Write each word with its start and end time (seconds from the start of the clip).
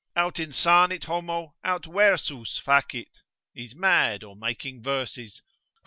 Aut 0.15 0.33
insanit 0.39 1.03
homo, 1.03 1.53
aut 1.63 1.85
versus 1.85 2.57
facit 2.57 3.07
(He's 3.53 3.75
mad 3.75 4.23
or 4.23 4.35
making 4.35 4.81
verses), 4.81 5.43
Hor. 5.45 5.79